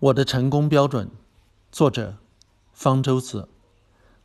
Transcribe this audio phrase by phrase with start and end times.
[0.00, 1.10] 我的成功标准，
[1.72, 2.18] 作者
[2.72, 3.48] 方舟子，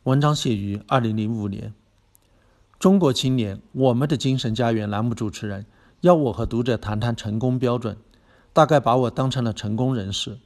[0.04, 1.74] 文章写于二零零五年。
[2.78, 5.66] 中国青年，我们的精神家园栏目主持人
[6.02, 7.96] 要我和读者谈谈成功标准，
[8.52, 10.38] 大概把我当成了成功人士。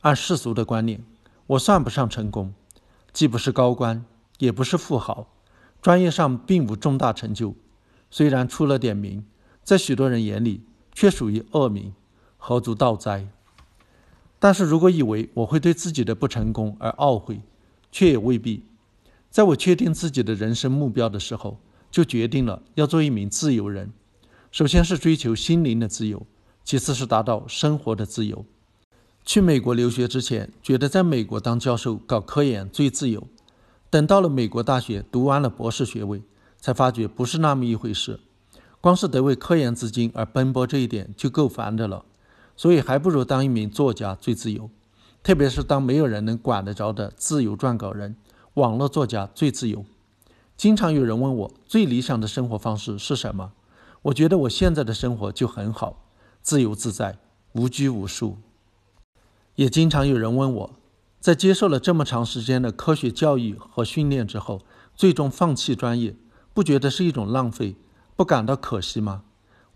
[0.00, 1.04] 按世俗的观念，
[1.48, 2.54] 我算不上成功，
[3.12, 4.02] 既不是高官，
[4.38, 5.26] 也不是富豪，
[5.82, 7.54] 专业上并无重大成就。
[8.10, 9.26] 虽然出了点名，
[9.62, 10.62] 在许多人眼里
[10.94, 11.92] 却属于恶名，
[12.38, 13.28] 何足道哉？
[14.44, 17.40] 但是如果以为我会对自己的不成功而懊悔，
[17.90, 18.62] 却也未必。
[19.30, 21.58] 在我确定自己的人生目标的时候，
[21.90, 23.90] 就决定了要做一名自由人。
[24.52, 26.26] 首先是追求心灵的自由，
[26.62, 28.44] 其次是达到生活的自由。
[29.24, 33.26] 去美国留学之前，觉得在美国当教授搞科研最自由。
[33.88, 36.20] 等到了美国大学读完了博士学位，
[36.60, 38.20] 才发觉不是那么一回事。
[38.82, 42.04] 光是得为科研资金而奔波这一点就够烦的了。
[42.56, 44.70] 所以还不如当一名作家最自由，
[45.22, 48.16] 特别是当没有人能管得着的自由撰稿人、
[48.54, 49.84] 网络作家最自由。
[50.56, 53.52] 经常有人问我最理想的生活方式是什么，
[54.02, 56.04] 我觉得我现在的生活就很好，
[56.42, 57.18] 自由自在，
[57.54, 58.38] 无拘无束。
[59.56, 60.70] 也经常有人问我，
[61.20, 64.62] 在接受了这么长时间的科学教育和训练之后，
[64.94, 66.14] 最终放弃专业，
[66.52, 67.74] 不觉得是一种浪费，
[68.14, 69.22] 不感到可惜吗？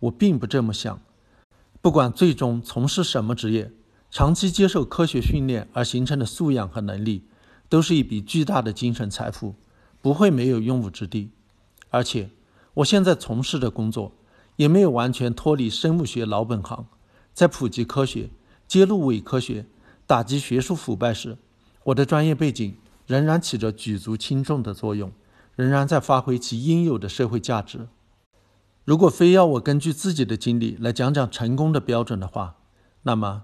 [0.00, 1.00] 我并不这么想。
[1.88, 3.72] 不管最终从事什么职业，
[4.10, 7.24] 长期接受科学训练而形成的素养和能力，
[7.70, 9.54] 都是一笔巨大的精神财富，
[10.02, 11.30] 不会没有用武之地。
[11.88, 12.28] 而且，
[12.74, 14.12] 我现在从事的工作
[14.56, 16.84] 也没有完全脱离生物学老本行，
[17.32, 18.28] 在普及科学、
[18.66, 19.64] 揭露伪科学、
[20.06, 21.38] 打击学术腐败时，
[21.84, 25.10] 我的专业背景仍然起着举足轻重的作用，
[25.56, 27.88] 仍然在发挥其应有的社会价值。
[28.88, 32.54] 如果非要我根据自己的经历来讲讲成功的标准的话，
[33.02, 33.42] 那么，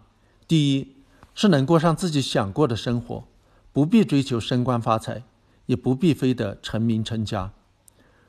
[0.48, 0.96] 第一
[1.34, 3.24] 是能过上自己想过的生活，
[3.70, 5.22] 不必追求升官发财，
[5.66, 7.52] 也不必非得成名成家。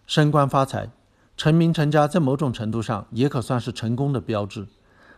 [0.06, 0.90] 升官发财、
[1.38, 4.68] 成名成家在某种程度上也可算是成功的标志，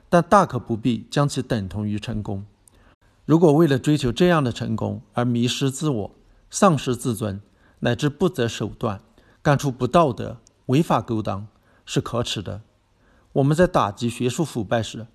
[0.08, 2.46] 但大可不必将其等同于成功。
[3.26, 6.12] 如果为了追求这样的成功而迷失自我、
[6.52, 7.42] 丧失自尊，
[7.80, 9.02] 乃至不择手段
[9.42, 10.38] 干出不道德、
[10.68, 11.48] 违法勾当，
[11.88, 12.62] 是可耻的。
[13.32, 15.08] 我们在打击学术腐败时，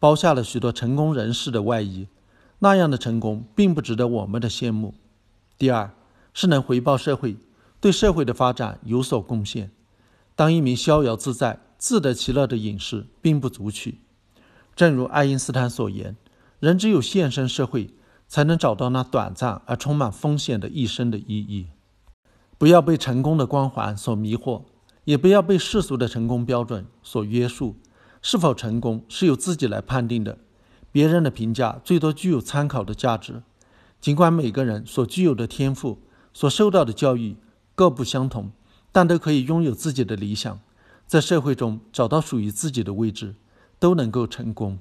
[0.00, 2.08] 包下了许多成功人士的外衣，
[2.58, 4.94] 那样的成功并不值得我们的羡慕。
[5.56, 5.92] 第二，
[6.34, 7.36] 是能回报社会，
[7.80, 9.70] 对社会的发展有所贡献。
[10.34, 14.00] 当一名逍遥自在、自得其乐的隐士，并不足取。
[14.74, 16.16] 正如爱因斯坦所言
[16.60, 17.94] ：“人只有献身社会，
[18.28, 21.68] 才能找到那短暂而充满风险的一生的意义。”
[22.58, 24.62] 不要被成功的光环所迷惑。
[25.06, 27.76] 也不要被世俗的成功标准所约束，
[28.20, 30.36] 是否成功是由自己来判定的，
[30.90, 33.44] 别人的评价最多具有参考的价值。
[34.00, 36.00] 尽管每个人所具有的天赋、
[36.32, 37.36] 所受到的教育
[37.76, 38.50] 各不相同，
[38.90, 40.58] 但都可以拥有自己的理想，
[41.06, 43.36] 在社会中找到属于自己的位置，
[43.78, 44.80] 都能够成功。